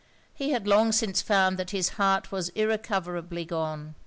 [0.33, 3.93] He had long since found that his heart was irrecoverably gone.